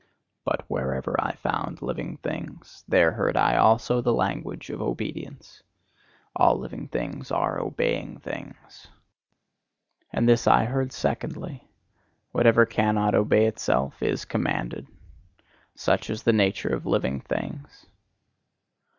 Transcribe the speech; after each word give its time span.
But 0.43 0.65
wherever 0.67 1.15
I 1.23 1.33
found 1.35 1.83
living 1.83 2.17
things, 2.17 2.83
there 2.87 3.11
heard 3.11 3.37
I 3.37 3.57
also 3.57 4.01
the 4.01 4.11
language 4.11 4.71
of 4.71 4.81
obedience. 4.81 5.61
All 6.35 6.57
living 6.57 6.87
things 6.87 7.29
are 7.29 7.59
obeying 7.59 8.17
things. 8.19 8.87
And 10.11 10.27
this 10.27 10.45
heard 10.45 10.87
I 10.87 10.89
secondly: 10.89 11.67
Whatever 12.31 12.65
cannot 12.65 13.13
obey 13.13 13.45
itself, 13.45 14.01
is 14.01 14.25
commanded. 14.25 14.87
Such 15.75 16.09
is 16.09 16.23
the 16.23 16.33
nature 16.33 16.69
of 16.73 16.87
living 16.87 17.19
things. 17.19 17.85